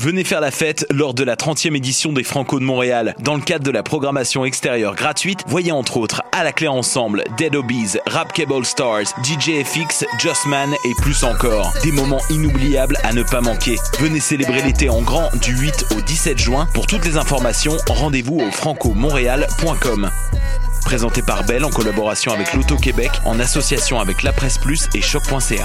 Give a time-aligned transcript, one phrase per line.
[0.00, 3.14] Venez faire la fête lors de la 30e édition des Franco de Montréal.
[3.18, 7.22] Dans le cadre de la programmation extérieure gratuite, voyez entre autres À la clé ensemble,
[7.36, 10.06] Dead Obies, Rap Cable Stars, DJ FX,
[10.46, 11.74] Man et plus encore.
[11.82, 13.76] Des moments inoubliables à ne pas manquer.
[13.98, 16.66] Venez célébrer l'été en grand du 8 au 17 juin.
[16.72, 20.10] Pour toutes les informations, rendez-vous au francomontréal.com.
[20.84, 25.64] Présenté par Bell en collaboration avec l'Auto-Québec, en association avec La Presse Plus et Choc.ca.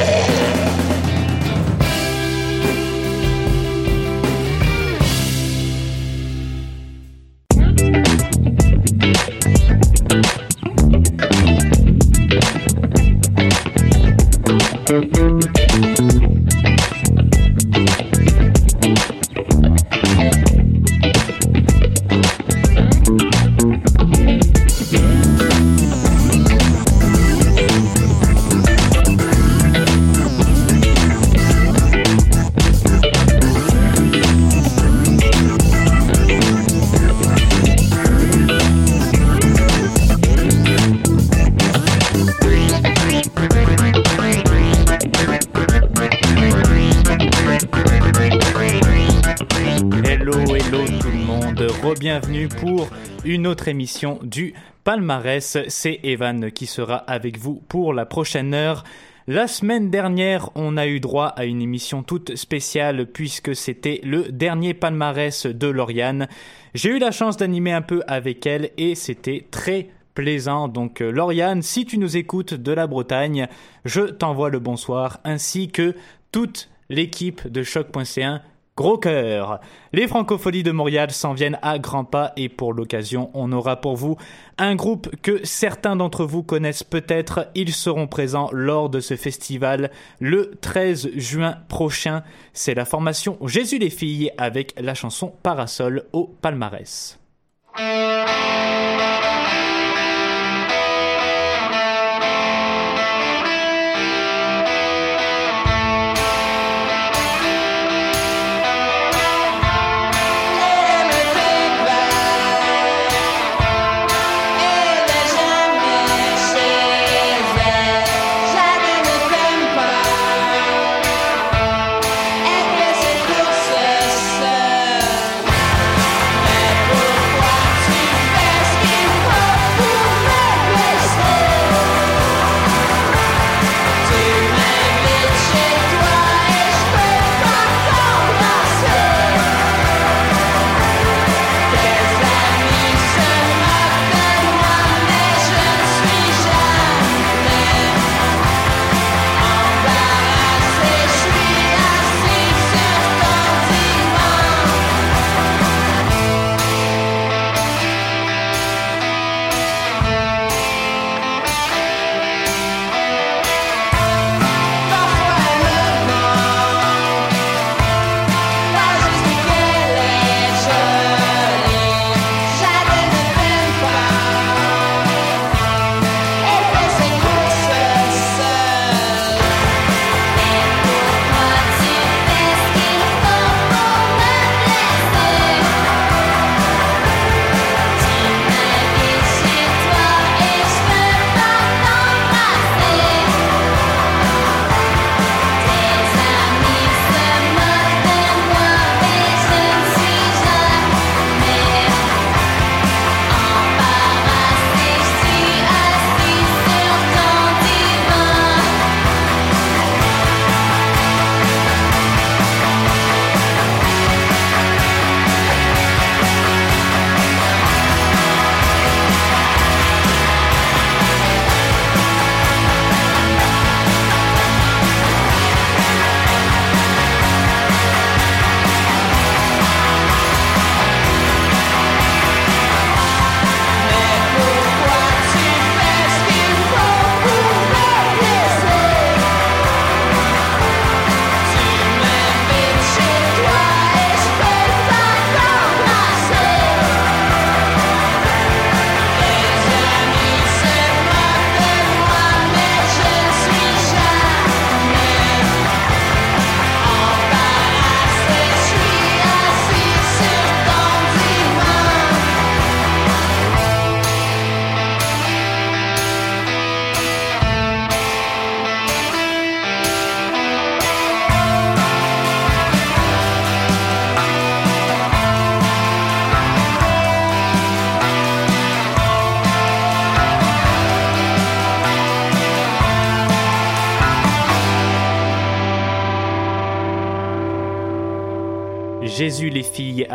[53.31, 54.53] Une autre émission du
[54.83, 55.57] palmarès.
[55.69, 58.83] C'est Evan qui sera avec vous pour la prochaine heure.
[59.25, 64.23] La semaine dernière, on a eu droit à une émission toute spéciale puisque c'était le
[64.31, 66.27] dernier palmarès de Lauriane.
[66.73, 70.67] J'ai eu la chance d'animer un peu avec elle et c'était très plaisant.
[70.67, 73.47] Donc euh, Lauriane, si tu nous écoutes de la Bretagne,
[73.85, 75.95] je t'envoie le bonsoir ainsi que
[76.33, 78.41] toute l'équipe de choc.c1
[78.81, 79.59] Gros cœur
[79.93, 83.95] Les Francopholies de Montréal s'en viennent à grands pas et pour l'occasion, on aura pour
[83.95, 84.17] vous
[84.57, 87.47] un groupe que certains d'entre vous connaissent peut-être.
[87.53, 92.23] Ils seront présents lors de ce festival le 13 juin prochain.
[92.53, 97.19] C'est la formation Jésus les filles avec la chanson Parasol au palmarès.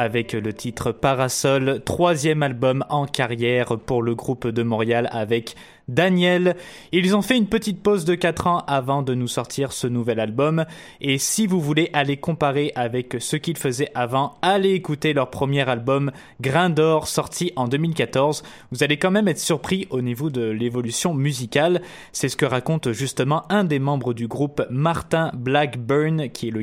[0.06, 5.56] Avec le titre Parasol, troisième album en carrière pour le groupe de Montréal avec
[5.88, 6.56] Daniel.
[6.90, 10.18] Ils ont fait une petite pause de 4 ans avant de nous sortir ce nouvel
[10.18, 10.64] album.
[11.00, 15.68] Et si vous voulez aller comparer avec ce qu'ils faisaient avant, allez écouter leur premier
[15.68, 16.10] album,
[16.40, 18.42] Grain d'or, sorti en 2014.
[18.72, 21.82] Vous allez quand même être surpris au niveau de l'évolution musicale.
[22.12, 26.62] C'est ce que raconte justement un des membres du groupe, Martin Blackburn, qui est le,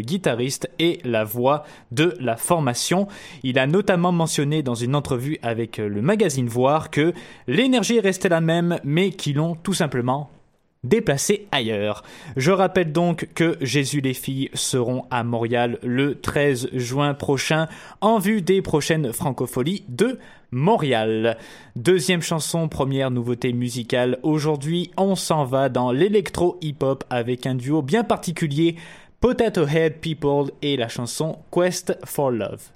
[0.00, 3.06] guitariste et la voix de la formation.
[3.44, 7.12] Il a notamment mentionné dans une entrevue avec le magazine Voir que
[7.46, 8.47] l'énergie restait la même
[8.84, 10.30] mais qui l'ont tout simplement
[10.84, 12.02] déplacé ailleurs.
[12.36, 17.68] Je rappelle donc que Jésus les filles seront à Montréal le 13 juin prochain
[18.00, 20.18] en vue des prochaines francopholies de
[20.50, 21.36] Montréal.
[21.76, 24.18] Deuxième chanson, première nouveauté musicale.
[24.22, 28.76] Aujourd'hui, on s'en va dans l'électro hip-hop avec un duo bien particulier,
[29.20, 32.70] Potato Head People et la chanson Quest for Love.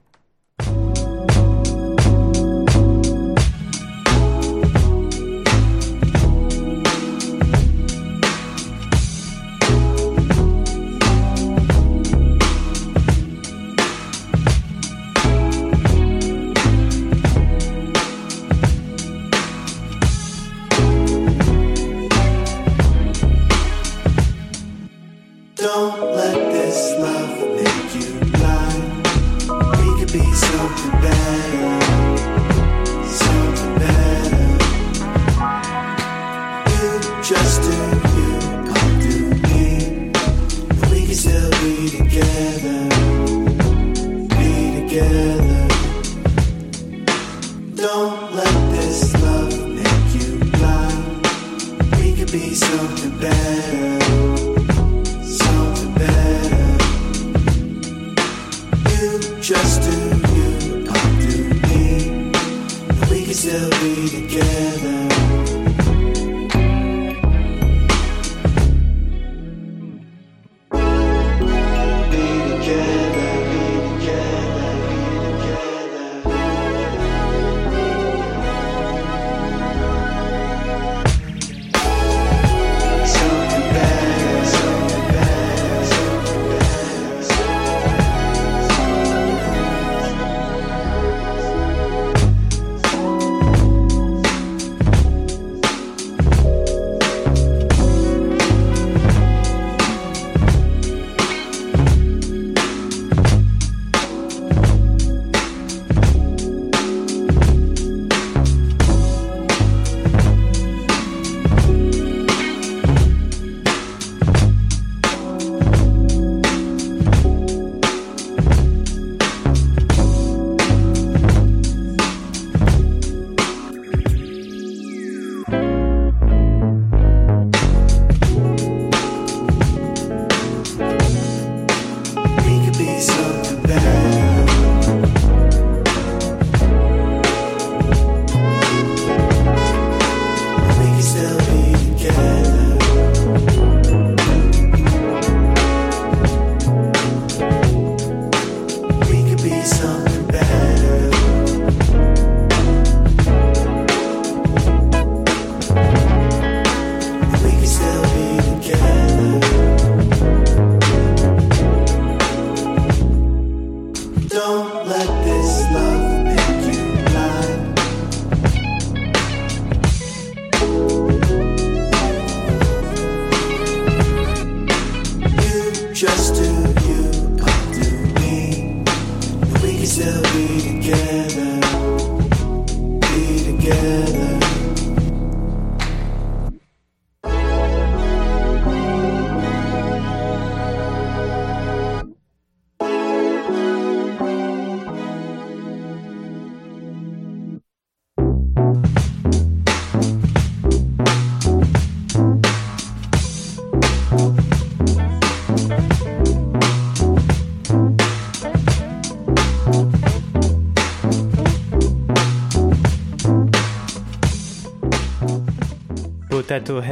[216.53, 216.83] Potato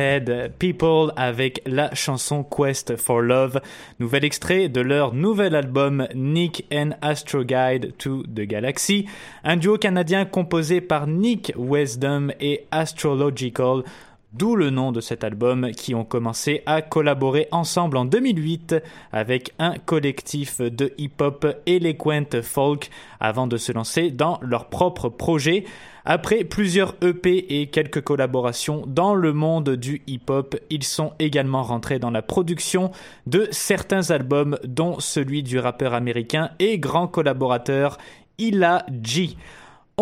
[0.58, 3.60] People avec la chanson Quest for Love,
[3.98, 9.06] nouvel extrait de leur nouvel album Nick and Astro Guide to the Galaxy,
[9.44, 13.82] un duo canadien composé par Nick Wisdom et Astrological
[14.32, 18.76] d'où le nom de cet album, qui ont commencé à collaborer ensemble en 2008
[19.12, 25.64] avec un collectif de hip-hop Eloquent Folk avant de se lancer dans leur propre projet.
[26.04, 31.98] Après plusieurs EP et quelques collaborations dans le monde du hip-hop, ils sont également rentrés
[31.98, 32.90] dans la production
[33.26, 37.98] de certains albums, dont celui du rappeur américain et grand collaborateur
[38.38, 39.36] Ila G.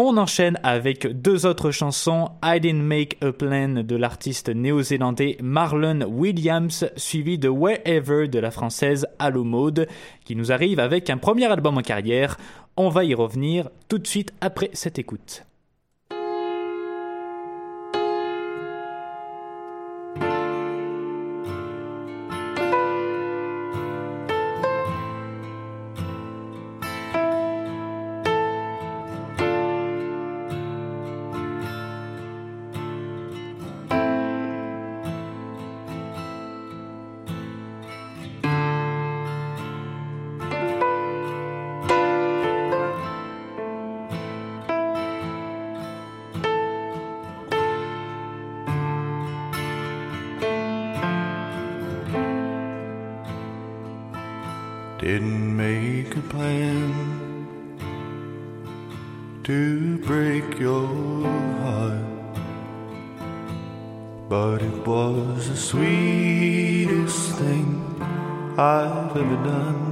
[0.01, 6.03] On enchaîne avec deux autres chansons, I Didn't Make a Plan de l'artiste néo-zélandais Marlon
[6.03, 9.89] Williams, suivi de Wherever de la française Allo Mode,
[10.25, 12.37] qui nous arrive avec un premier album en carrière.
[12.77, 15.48] On va y revenir tout de suite après cette écoute.
[55.11, 56.93] Didn't make a plan
[59.43, 60.87] to break your
[61.63, 62.35] heart,
[64.29, 67.69] but it was the sweetest thing
[68.59, 69.85] I've ever done.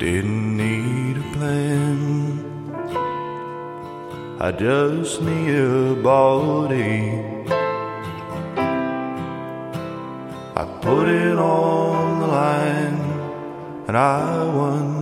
[0.00, 2.40] Didn't need a plan,
[4.40, 7.37] I just need a body
[13.98, 14.97] I won.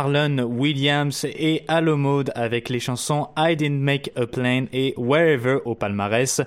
[0.00, 5.58] Marlon Williams et Allo Mode avec les chansons I Didn't Make a Plane et Wherever
[5.66, 6.40] au palmarès.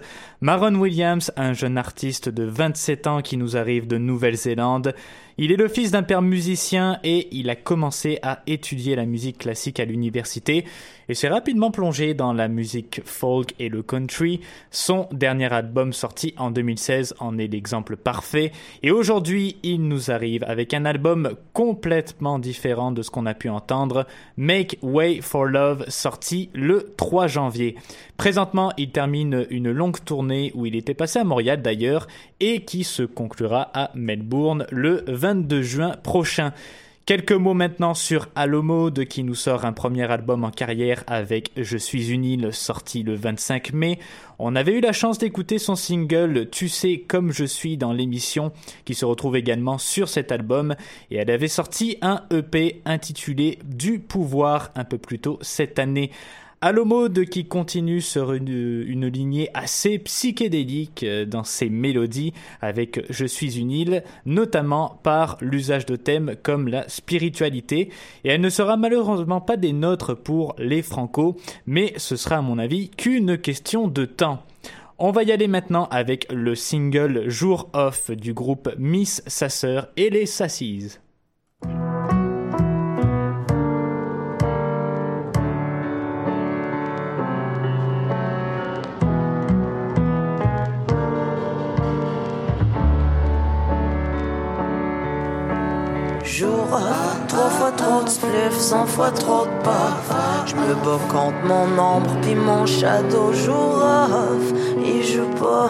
[0.44, 4.94] Marlon Williams, un jeune artiste de 27 ans qui nous arrive de Nouvelle-Zélande,
[5.38, 9.40] il est le fils d'un père musicien et il a commencé à étudier la musique
[9.40, 10.66] classique à l'université
[11.10, 14.42] et s'est rapidement plongé dans la musique folk et le country.
[14.70, 18.52] Son dernier album sorti en 2016 en est l'exemple parfait
[18.84, 23.50] et aujourd'hui il nous arrive avec un album complètement différent de ce qu'on a pu
[23.50, 24.06] entendre,
[24.38, 27.76] Make Way for Love sorti le 3 janvier.
[28.18, 32.08] Présentement il termine une longue tournée où il était passé à Montréal d'ailleurs
[32.40, 36.54] et qui se conclura à Melbourne le 22 juin prochain.
[37.06, 41.78] Quelques mots maintenant sur Alomode qui nous sort un premier album en carrière avec Je
[41.78, 44.00] suis une île sorti le 25 mai.
[44.40, 48.54] On avait eu la chance d'écouter son single Tu sais comme je suis dans l'émission
[48.86, 50.76] qui se retrouve également sur cet album
[51.12, 56.10] et elle avait sorti un EP intitulé Du pouvoir un peu plus tôt cette année.
[56.66, 63.60] Alomode qui continue sur une, lignée assez psychédélique euh, dans ses mélodies avec Je suis
[63.60, 67.90] une île, notamment par l'usage de thèmes comme la spiritualité.
[68.24, 71.36] Et elle ne sera malheureusement pas des nôtres pour les Franco,
[71.68, 74.42] mais ce sera à mon avis qu'une question de temps.
[74.98, 80.10] On va y aller maintenant avec le single Jour Off du groupe Miss Sasseur et
[80.10, 80.98] les Sassies.
[97.28, 100.16] Trois fois trop de spliff, cent fois trop de puff.
[100.48, 104.54] Je me bats contre mon ombre puis mon shadow jour off.
[104.84, 105.70] Il joue pas,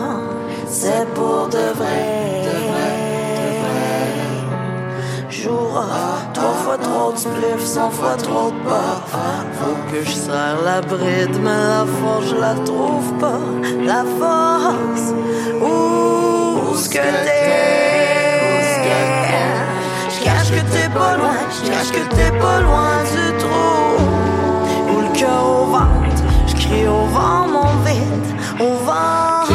[0.68, 2.44] c'est pour de vrai.
[5.30, 9.16] Jour off, trois fois trop de spliff, cent fois trop de puff.
[9.60, 13.42] Faut que je serre la bride, mais la force je la trouve pas.
[13.86, 15.14] La force,
[15.62, 17.93] où ce que t'es?
[20.54, 23.98] Que t'es pas loin, je que t'es pas loin du trou.
[24.92, 28.28] Ou le cœur au ventre, je crie au vent mon vide,
[28.60, 29.46] au vent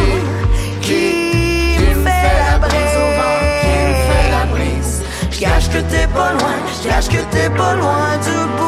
[0.83, 5.03] qui, me fait la brise, au vent qui me fait la brise?
[5.31, 8.68] Je cache que t'es pas loin, je cache que t'es pas loin du bout.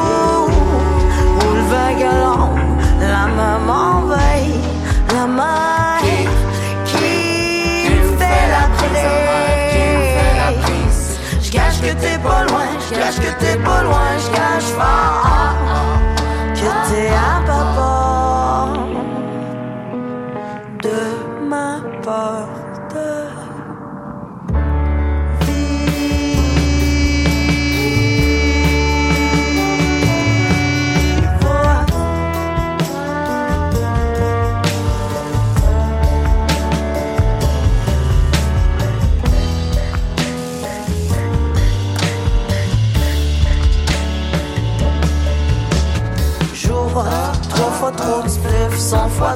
[12.91, 13.60] Pas loin, je cache que t'es
[49.21, 49.35] fois.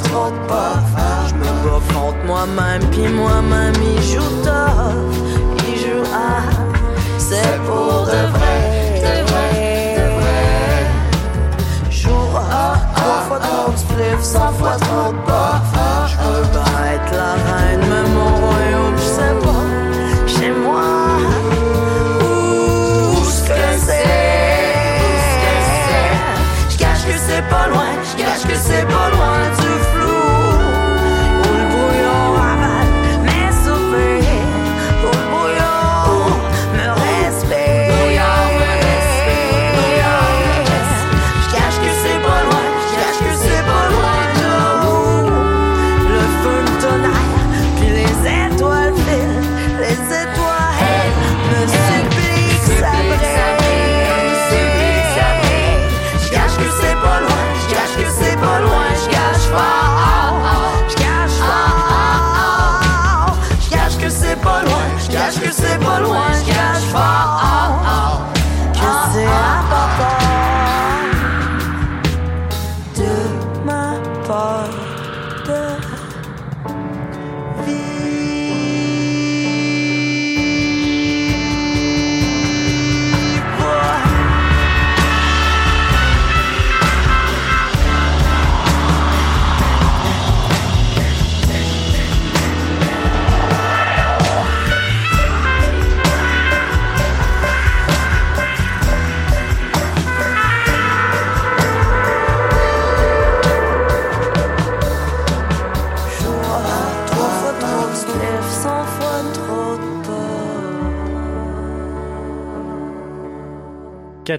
[1.29, 5.17] Je me contre moi-même, puis moi-même il joue tough,
[5.69, 6.43] il joue à,
[7.19, 10.87] c'est pour de vrai, de vrai, de vrai.
[11.91, 15.67] Joue à, trois fois trop de spliff, cent fois trop de puff.
[16.07, 17.54] Je peux pas être la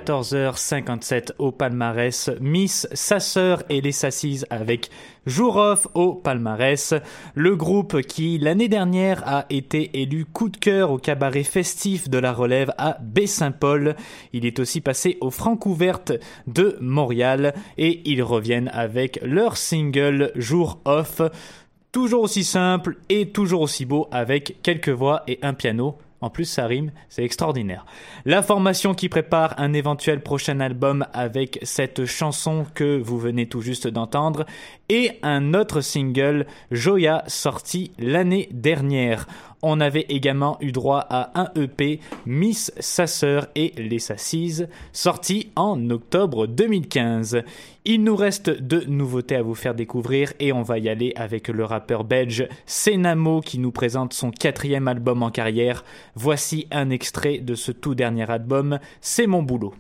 [0.05, 2.29] 14h57 au palmarès.
[2.39, 4.89] Miss, sa sœur et les Sassises avec
[5.25, 6.93] Jour off au palmarès.
[7.33, 12.19] Le groupe qui, l'année dernière, a été élu coup de cœur au cabaret festif de
[12.19, 13.95] la relève à Baie-Saint-Paul.
[14.33, 16.13] Il est aussi passé aux Francouvertes
[16.45, 21.21] de Montréal et ils reviennent avec leur single Jour off.
[21.91, 25.97] Toujours aussi simple et toujours aussi beau avec quelques voix et un piano.
[26.21, 27.85] En plus, ça rime, c'est extraordinaire.
[28.23, 33.61] La formation qui prépare un éventuel prochain album avec cette chanson que vous venez tout
[33.61, 34.45] juste d'entendre
[34.89, 39.27] et un autre single, Joya, sorti l'année dernière.
[39.61, 45.49] On avait également eu droit à un EP, Miss Sa Sœur et les Sassises, sorti
[45.55, 47.43] en octobre 2015.
[47.85, 51.47] Il nous reste deux nouveautés à vous faire découvrir et on va y aller avec
[51.47, 55.83] le rappeur belge Senamo qui nous présente son quatrième album en carrière.
[56.15, 59.73] Voici un extrait de ce tout dernier album, C'est mon boulot.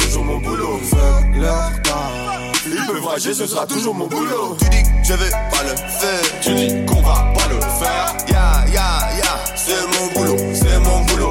[0.00, 0.80] Toujours mon boulot.
[0.90, 1.70] Fuck leur.
[2.66, 4.56] Ils peuvent rager, ce sera toujours mon boulot.
[4.60, 6.40] Tu dis que je vais pas le faire.
[6.42, 8.14] Tu dis qu'on va pas le faire.
[8.28, 9.38] Ya, ya, ya.
[9.56, 11.30] C'est mon boulot, c'est mon boulot.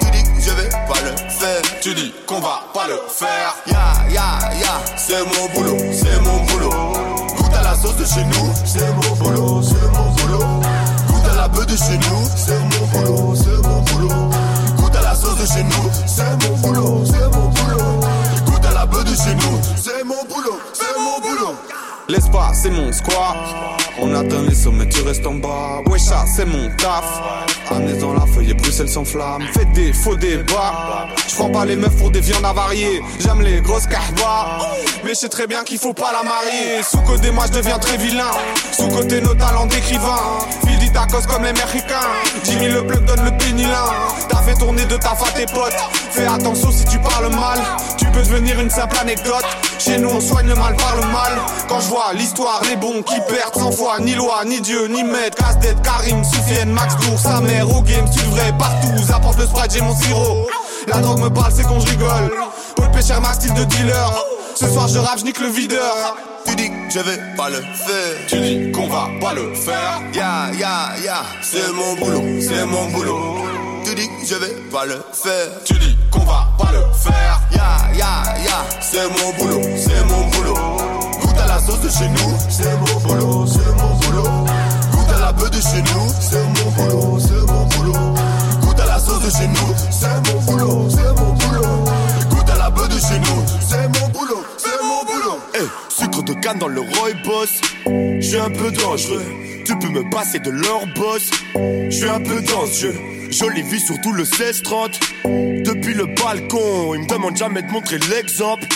[0.00, 1.62] Tu dis que je vais pas le faire.
[1.80, 3.54] Tu dis qu'on va pas le faire.
[3.66, 4.80] Ya, ya, ya.
[4.96, 6.70] C'est mon boulot, c'est mon boulot.
[7.36, 8.52] Goûte à la sauce de chez nous.
[8.64, 10.46] C'est mon boulot, c'est mon boulot.
[11.08, 12.28] Goûte à la bœuf de chez nous.
[12.36, 13.61] C'est mon boulot, c'est mon boulot.
[15.44, 18.00] C'est mon boulot, c'est mon boulot.
[18.46, 19.60] Goûte à la bœuf de chez nous.
[19.74, 21.56] C'est mon boulot, c'est mon boulot.
[22.08, 23.36] L'espace, c'est mon squat.
[24.00, 25.80] On atteint les sommets, tu restes en bas.
[25.86, 27.20] Wecha, c'est mon taf.
[27.72, 29.42] Amenez dans la feuille et Bruxelles s'enflamme.
[29.52, 31.08] Faites des faux débats.
[31.26, 33.02] Je pas les meufs pour des viandes avariées.
[33.18, 34.60] J'aime les grosses carbas.
[35.02, 36.84] Mais je sais très bien qu'il faut pas la marier.
[36.88, 38.30] Sous côté, moi je deviens très vilain.
[38.70, 40.20] Sous côté, nos talents d'écrivain.
[40.64, 42.12] Fil dit tacos comme les Mexicains.
[42.44, 43.90] Jimmy le plug donne le pénilin.
[44.44, 45.72] Fait tourner de ta à tes potes.
[46.10, 47.58] Fais attention si tu parles mal.
[47.96, 49.44] Tu peux devenir une simple anecdote.
[49.78, 51.32] Chez nous, on soigne le mal par le mal.
[51.68, 55.04] Quand je vois l'histoire, les bons qui perdent sans foi, ni loi, ni Dieu, ni
[55.04, 55.36] maître.
[55.36, 59.12] Casse-tête, Karim, Soufiane, Max Tour, sa mère, au game, tu devrais partout.
[59.14, 60.48] Apporte le sprite, j'ai mon sirop.
[60.88, 62.32] La drogue me parle, c'est quand je rigole.
[62.74, 64.24] Paul Pécher, ma style de dealer.
[64.54, 66.16] Ce soir, je rappe, je nique le videur.
[66.46, 68.26] Tu dis que je vais pas le faire.
[68.26, 70.00] Tu dis qu'on va pas le faire.
[70.12, 73.36] Ya, ya, ya, c'est mon boulot, c'est mon boulot.
[74.32, 75.62] Je vais pas le faire.
[75.62, 77.38] Tu dis qu'on va pas le faire.
[77.50, 80.54] Ya, ya, ya, c'est mon boulot, c'est mon boulot.
[81.20, 82.34] Goûte à la sauce de chez nous.
[82.48, 84.46] C'est mon boulot, c'est mon boulot.
[84.92, 86.08] Goûte à la bœuf de chez nous.
[86.18, 88.14] C'est mon boulot, c'est mon boulot.
[88.62, 89.74] Goûte à la sauce de chez nous.
[89.90, 91.84] C'est mon boulot, c'est mon boulot.
[92.30, 93.44] Goûte à la bœuf de chez nous.
[93.60, 95.40] C'est mon boulot, c'est mon boulot.
[95.56, 97.60] Eh, sucre de canne dans le Roy-Boss.
[97.84, 99.26] Je suis un peu dangereux.
[99.66, 101.28] Tu peux me passer de leur boss.
[101.54, 102.42] Je suis un peu
[102.72, 102.94] jeu.
[103.32, 105.00] Jolie vie, surtout le 16-30.
[105.64, 108.66] Depuis le balcon, ils me demandent jamais de montrer l'exemple.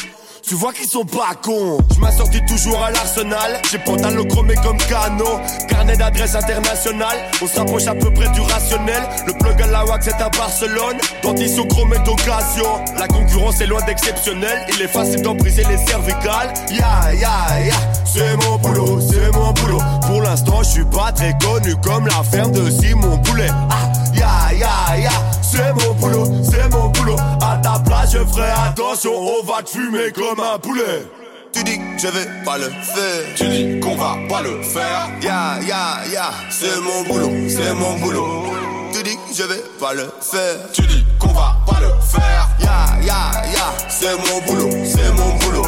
[0.48, 1.78] Tu vois qu'ils sont pas cons.
[1.94, 3.60] Je m'assortis toujours à l'arsenal.
[3.70, 5.40] J'ai pantalon chromé comme Cano.
[5.68, 7.18] Carnet d'adresse internationale.
[7.42, 9.02] On se rapproche à peu près du rationnel.
[9.26, 10.96] Le plug à la wax c'est à Barcelone.
[11.22, 12.84] Dentition chromé d'occasion.
[12.96, 14.64] La concurrence est loin d'exceptionnel.
[14.72, 16.54] Il est facile d'en briser les cervicales.
[16.70, 17.74] Ya, ya, ya.
[18.04, 19.80] C'est mon boulot, c'est mon boulot.
[20.06, 23.50] Pour l'instant, je suis pas très connu comme la ferme de Simon Boulet.
[23.50, 25.10] Ah, ya, ya, ya.
[25.42, 27.16] C'est mon boulot, c'est mon boulot.
[27.40, 29.12] À ta place, je ferai attention.
[29.14, 31.06] On va te fumer comme un poulet.
[31.52, 33.34] Tu dis que je vais pas le faire.
[33.36, 35.08] Tu dis qu'on va pas le faire.
[35.22, 36.30] Ya, ya, ya.
[36.50, 38.44] C'est mon boulot, c'est mon boulot.
[38.92, 40.56] Tu dis que je vais pas le faire.
[40.72, 42.48] Tu dis qu'on va pas le faire.
[42.60, 43.72] Ya, ya, ya.
[43.88, 45.66] C'est mon boulot, c'est mon boulot.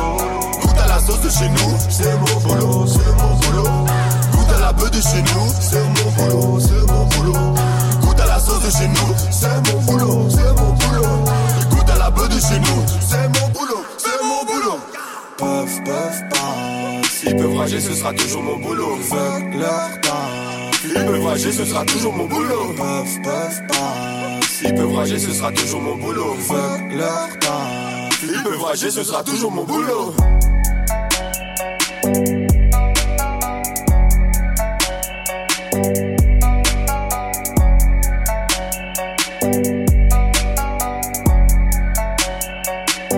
[0.61, 1.77] Goûte à la sauce de chez nous.
[1.89, 3.71] C'est mon boulot, c'est mon boulot.
[4.33, 5.49] Goûte à la bœuf de chez nous.
[5.61, 7.58] C'est mon boulot, c'est mon boulot
[8.69, 11.25] de chez nous, c'est mon boulot, c'est mon boulot.
[11.63, 14.79] Écoute à la bœuf de chez nous, c'est mon boulot, c'est mon boulot.
[15.39, 17.25] Puff, puff, puff.
[17.25, 18.97] Ils peuvent rager, ce sera toujours mon boulot.
[19.03, 20.85] Fuck leur taf.
[20.85, 22.75] Ils peuvent rager, ce sera toujours mon boulot.
[22.77, 24.63] Puff, puff, puff.
[24.65, 26.35] Ils peuvent rager, ce sera toujours mon boulot.
[26.35, 28.23] Fuck leur taf.
[28.23, 30.15] Ils peuvent rager, ce sera toujours mon boulot.
[35.71, 36.18] thank you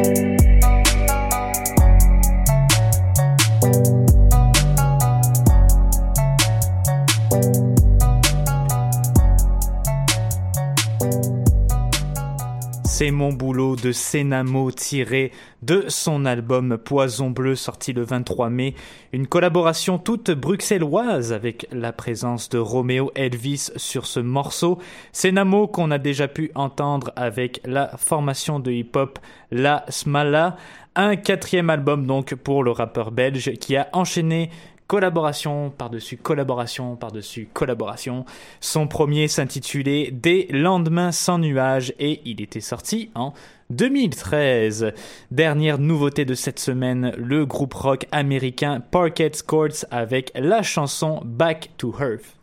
[0.02, 0.39] Thank you.
[13.20, 15.30] Mon boulot de Sénamo tiré
[15.61, 18.74] de son album Poison Bleu sorti le 23 mai.
[19.12, 24.78] Une collaboration toute bruxelloise avec la présence de Romeo Elvis sur ce morceau.
[25.12, 29.18] Sénamo qu'on a déjà pu entendre avec la formation de hip-hop
[29.50, 30.56] La Smala.
[30.96, 34.48] Un quatrième album donc pour le rappeur belge qui a enchaîné
[34.90, 38.24] collaboration par-dessus collaboration par-dessus collaboration.
[38.59, 43.33] Son premier s'intitulait Des lendemains sans nuages et il était sorti en
[43.70, 44.92] 2013.
[45.31, 51.70] Dernière nouveauté de cette semaine, le groupe rock américain Parquet Courts avec la chanson Back
[51.79, 52.40] to Earth.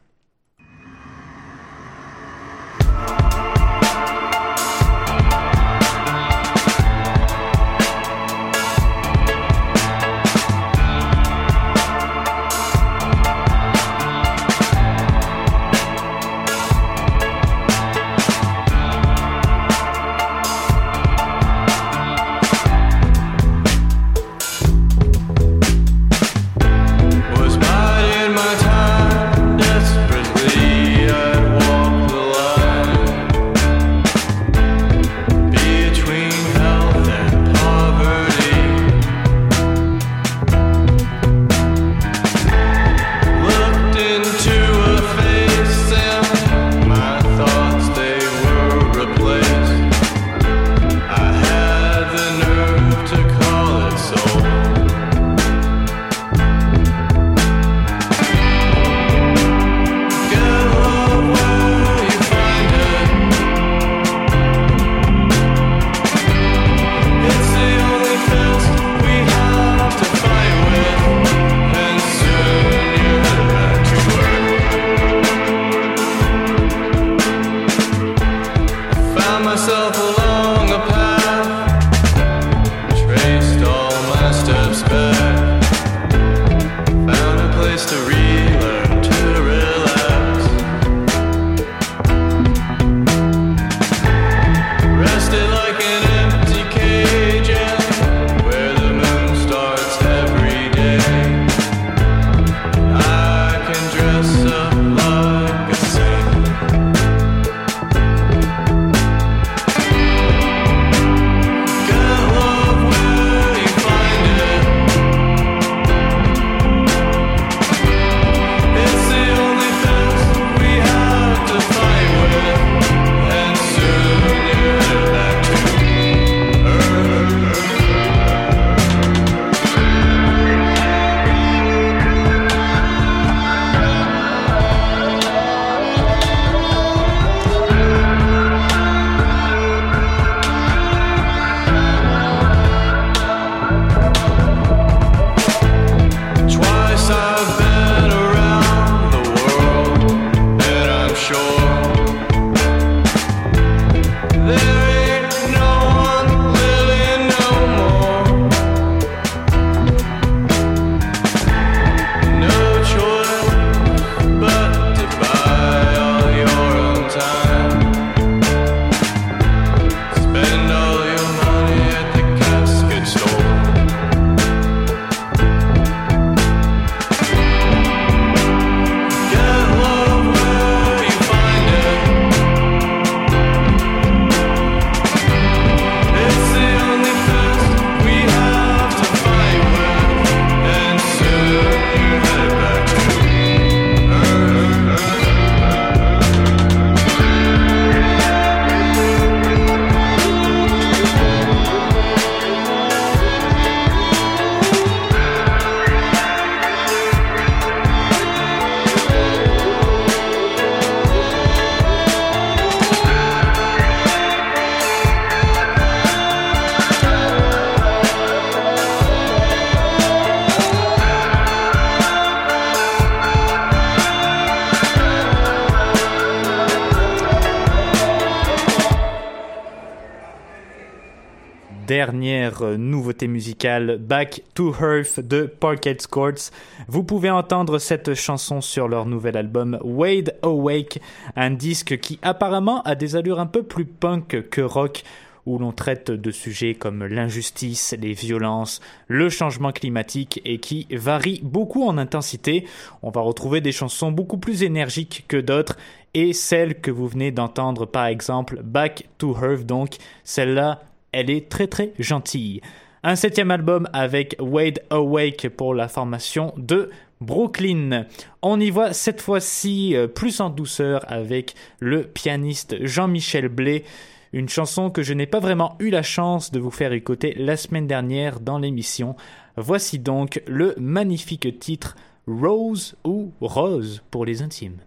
[232.59, 236.51] Dernière nouveauté musicale, Back to Earth de Parquet Courts.
[236.87, 240.99] Vous pouvez entendre cette chanson sur leur nouvel album Wade Awake,
[241.35, 245.03] un disque qui apparemment a des allures un peu plus punk que rock
[245.45, 251.39] où l'on traite de sujets comme l'injustice, les violences, le changement climatique et qui varie
[251.41, 252.65] beaucoup en intensité.
[253.01, 255.77] On va retrouver des chansons beaucoup plus énergiques que d'autres
[256.13, 259.95] et celle que vous venez d'entendre par exemple Back to Earth donc
[260.25, 260.81] celle-là
[261.17, 262.61] elle est très très gentille.
[263.01, 266.91] Un septième album avec Wade Awake pour la formation de
[267.21, 268.05] Brooklyn.
[268.43, 273.83] On y voit cette fois-ci euh, plus en douceur avec le pianiste Jean-Michel Blé.
[274.31, 277.57] Une chanson que je n'ai pas vraiment eu la chance de vous faire écouter la
[277.57, 279.15] semaine dernière dans l'émission.
[279.55, 281.95] Voici donc le magnifique titre
[282.27, 284.77] Rose ou Rose pour les intimes.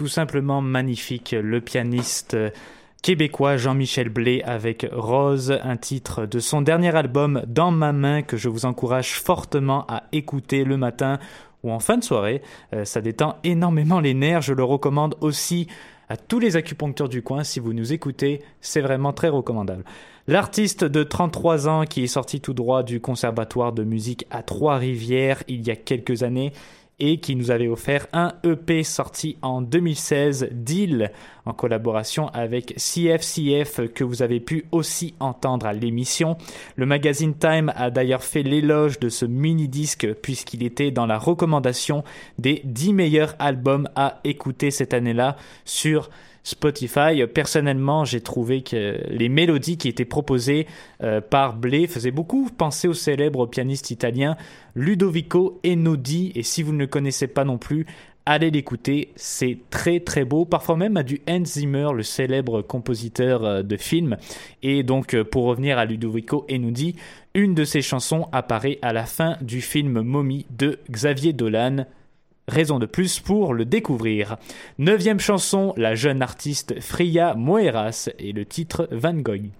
[0.00, 1.36] Tout simplement magnifique.
[1.38, 2.34] Le pianiste
[3.02, 8.38] québécois Jean-Michel Blé avec Rose, un titre de son dernier album Dans ma main que
[8.38, 11.18] je vous encourage fortement à écouter le matin
[11.62, 12.40] ou en fin de soirée.
[12.72, 14.40] Euh, ça détend énormément les nerfs.
[14.40, 15.66] Je le recommande aussi
[16.08, 17.44] à tous les acupuncteurs du coin.
[17.44, 19.84] Si vous nous écoutez, c'est vraiment très recommandable.
[20.28, 25.42] L'artiste de 33 ans qui est sorti tout droit du conservatoire de musique à Trois-Rivières
[25.46, 26.54] il y a quelques années
[27.00, 31.10] et qui nous avait offert un EP sorti en 2016, Deal,
[31.46, 36.36] en collaboration avec CFCF, que vous avez pu aussi entendre à l'émission.
[36.76, 42.04] Le magazine Time a d'ailleurs fait l'éloge de ce mini-disque puisqu'il était dans la recommandation
[42.38, 46.10] des 10 meilleurs albums à écouter cette année-là sur
[46.42, 47.26] Spotify.
[47.32, 50.66] Personnellement, j'ai trouvé que les mélodies qui étaient proposées
[51.02, 54.36] euh, par Blé faisaient beaucoup penser au célèbre pianiste italien
[54.74, 56.32] Ludovico Einaudi.
[56.34, 57.86] Et si vous ne le connaissez pas non plus,
[58.26, 63.62] allez l'écouter, c'est très très beau, parfois même à du Hans le célèbre compositeur euh,
[63.62, 64.16] de films.
[64.62, 66.96] Et donc euh, pour revenir à Ludovico Einaudi,
[67.34, 71.86] une de ses chansons apparaît à la fin du film Mommy de Xavier Dolan.
[72.50, 74.36] Raison de plus pour le découvrir.
[74.78, 79.50] Neuvième chanson, la jeune artiste Fria Moeras et le titre Van Gogh.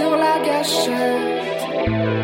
[0.00, 2.19] sur la gâchette.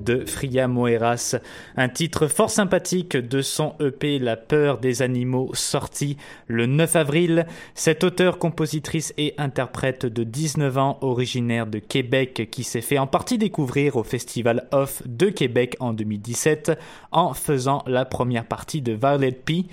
[0.00, 1.36] De Fria Moeras,
[1.76, 7.46] un titre fort sympathique de son EP La peur des animaux sorti le 9 avril.
[7.74, 13.06] Cette auteure, compositrice et interprète de 19 ans, originaire de Québec, qui s'est fait en
[13.06, 16.72] partie découvrir au Festival Off de Québec en 2017
[17.12, 19.66] en faisant la première partie de Violet P.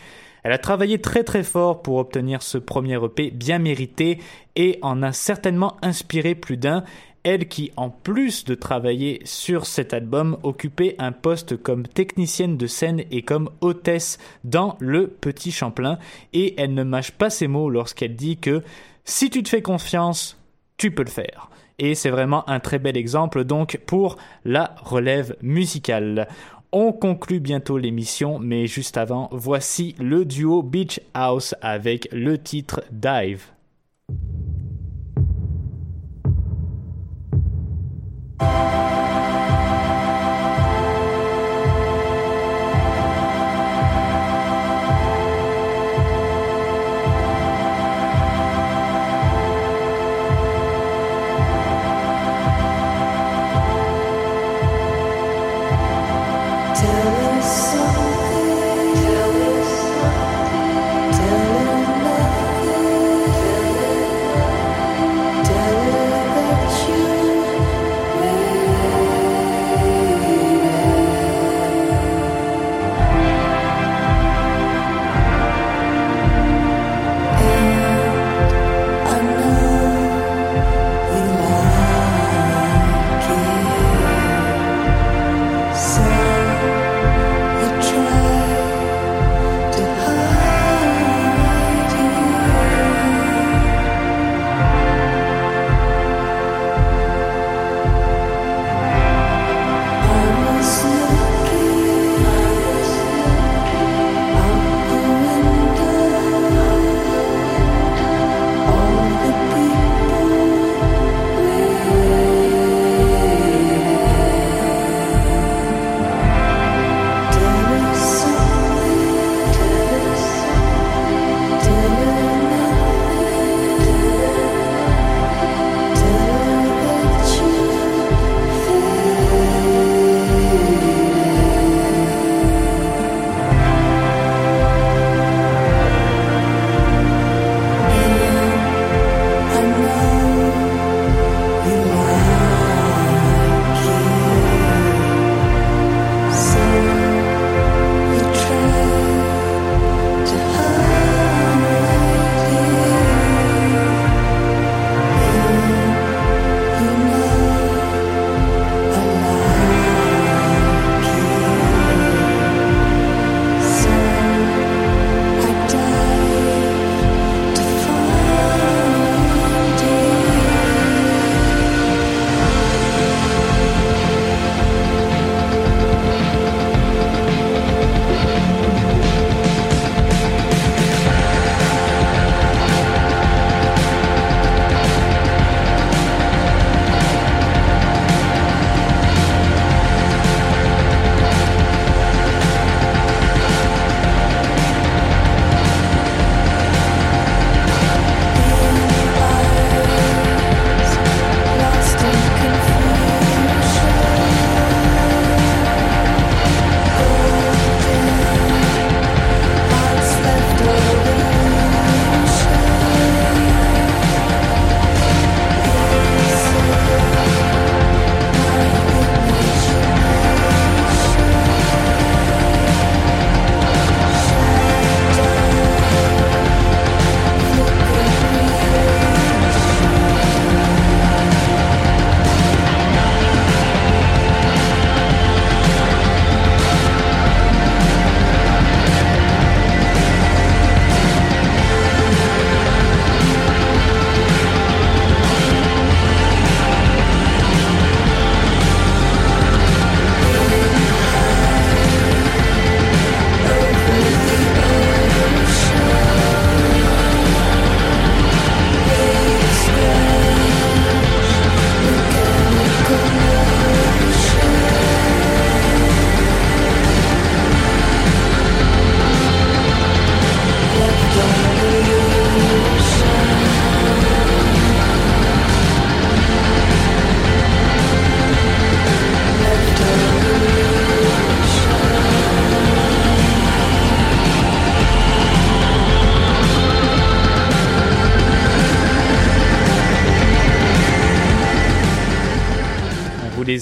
[0.43, 4.19] Elle a travaillé très très fort pour obtenir ce premier EP bien mérité
[4.55, 6.85] et en a certainement inspiré plus d'un.
[7.29, 12.67] Elle qui, en plus de travailler sur cet album, occupait un poste comme technicienne de
[12.67, 15.99] scène et comme hôtesse dans Le Petit Champlain.
[16.31, 18.63] Et elle ne mâche pas ses mots lorsqu'elle dit que
[19.03, 20.41] si tu te fais confiance,
[20.77, 21.49] tu peux le faire.
[21.79, 24.15] Et c'est vraiment un très bel exemple donc pour
[24.45, 26.29] la relève musicale.
[26.71, 32.85] On conclut bientôt l'émission, mais juste avant, voici le duo Beach House avec le titre
[32.89, 33.56] Dive.
[38.47, 38.96] Thank you.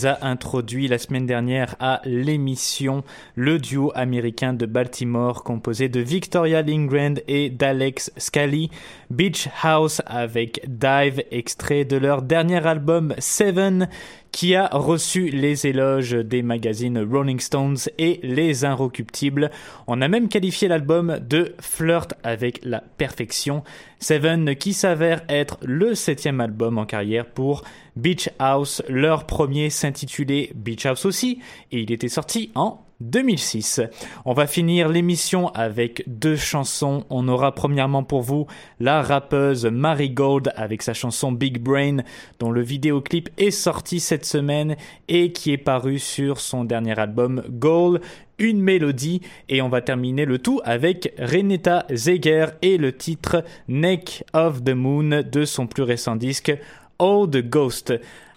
[0.05, 3.03] A introduits la semaine dernière à l'émission,
[3.35, 8.69] le duo américain de Baltimore composé de Victoria Lindgren et d'Alex Scally,
[9.09, 13.87] Beach House avec Dive, extrait de leur dernier album Seven,
[14.35, 19.49] qui a reçu les éloges des magazines Rolling Stones et Les Inrecuptibles.
[19.87, 23.63] On a même qualifié l'album de flirt avec la perfection.
[24.01, 27.63] Seven qui s'avère être le septième album en carrière pour
[27.95, 28.83] Beach House.
[28.89, 31.39] Leur premier s'intitulait Beach House aussi
[31.71, 33.81] et il était sorti en 2006.
[34.25, 37.03] On va finir l'émission avec deux chansons.
[37.09, 38.47] On aura premièrement pour vous
[38.79, 41.97] la rappeuse Mary Gold avec sa chanson Big Brain
[42.39, 44.75] dont le vidéoclip est sorti cette semaine
[45.07, 48.01] et qui est paru sur son dernier album Goal,
[48.37, 54.23] une mélodie et on va terminer le tout avec Renata Zeger et le titre Neck
[54.33, 56.53] of the Moon de son plus récent disque
[56.99, 57.93] Old Ghost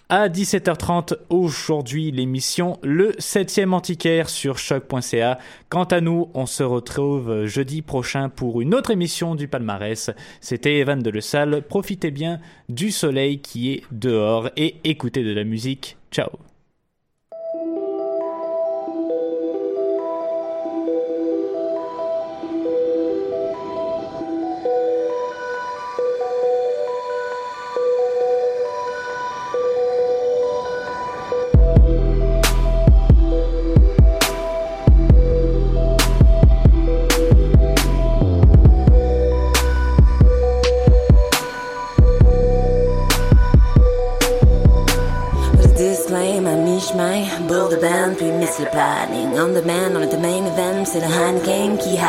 [0.09, 5.37] à 17h30 aujourd'hui l'émission Le 7e antiquaire sur choc.ca.
[5.69, 10.09] Quant à nous, on se retrouve jeudi prochain pour une autre émission du palmarès.
[10.41, 11.61] C'était Evan de Le Salle.
[11.61, 12.39] Profitez bien
[12.69, 15.95] du soleil qui est dehors et écoutez de la musique.
[16.11, 16.48] Ciao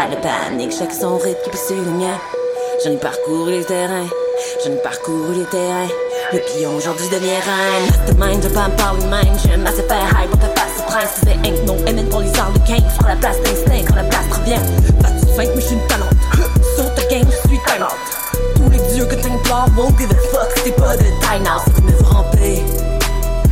[0.01, 0.73] a le panique.
[0.77, 2.17] Chaque son suivre le mien.
[2.83, 4.09] J'en ai parcouru les terrains,
[4.65, 5.89] j'en ai parcouru les terrains.
[6.33, 7.87] Le pion aujourd'hui devient reine.
[7.91, 9.39] Mastermind, je pas me parler même.
[9.45, 11.21] J'aime assez faire high, pour te face au prince.
[11.23, 12.89] C'est ain't no aiming pour les arts de game.
[12.95, 14.61] J'prends la place d'instinct quand la place revient.
[15.03, 16.15] Pas de feinte, mais j'suis une talente.
[16.77, 17.97] Sur ta game, j'suis talente.
[18.57, 20.51] Tous les dieux que t'implores won't give a fuck.
[20.65, 22.63] C'est pas de taille now, c'est me ramper.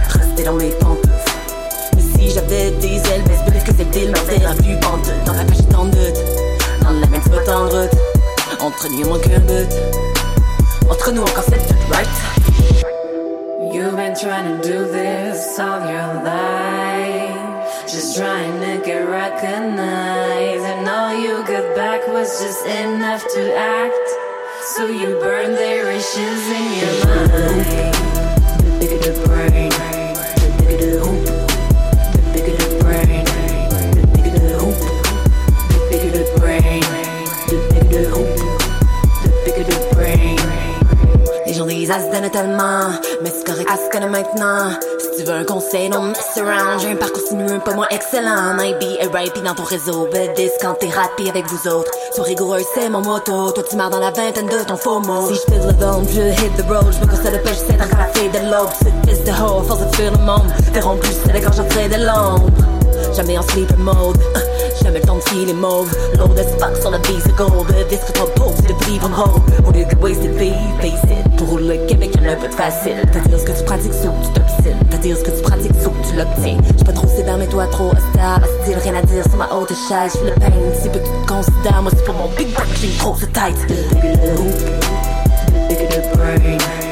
[0.09, 1.09] Rester dans mes pantoufles
[2.30, 5.84] j'avais des ailes, mais ce que c'était l'ordre la vue bande Dans la cage en
[7.49, 8.09] en route
[9.07, 9.68] mon cœur but
[10.91, 12.09] Entre nous, encore cette toute right
[13.72, 17.87] You've been trying to do this all your life.
[17.87, 20.64] Just trying to get recognized.
[20.64, 24.09] And all you got back was just enough to act.
[24.74, 27.95] So you burn their wishes in your mind.
[28.81, 29.88] The brain,
[41.99, 42.90] Les as donnent tellement,
[43.22, 44.70] mais c'est correct à ce qu'on maintenant.
[44.99, 46.80] Si tu veux un conseil, non mess around.
[46.80, 48.55] J'ai un parcours sinueux, pas moins excellent.
[48.55, 51.90] Maybe a rapey dans ton réseau, this quand t'es rapide avec vous autres.
[52.14, 53.51] Sois rigoureux, c'est mon moto.
[53.51, 55.26] Toi, tu marres dans la vingtaine de ton faux mot.
[55.26, 56.86] Si je fais le dôme, je hit the road.
[56.92, 58.70] Je me conseille le pêche, c'est encore la fille de l'aube.
[58.78, 60.46] C'est fils de hoe, force de fuir le monde.
[60.72, 62.46] Verront plus, c'est quand j'entrais de l'ombre.
[63.16, 64.18] Jamais en sleeper mode.
[64.83, 65.95] Jamais le temps de filer les mauves.
[66.16, 67.66] Low as fuck sur la bise gold.
[67.89, 69.43] Disque trop c'est de vivre en haut.
[69.66, 71.37] Au lieu de wasted vie, face it.
[71.37, 73.03] Pour le Québec, y'en a un peu de facile.
[73.12, 74.79] T'as dire ce que tu pratiques, sauf que tu t'obstines.
[74.91, 76.59] T'as dire ce que tu pratiques, sauf que tu l'obtiens.
[76.62, 78.41] J'suis pas trop sévère, mais toi trop austère.
[78.62, 80.11] Style, rien à dire sur ma haute échelle.
[80.11, 81.83] J'fais le pain, si peu tu te considères.
[81.83, 83.57] Moi, c'est pour mon big break, j'ai trop de tête.
[86.14, 86.88] Brain.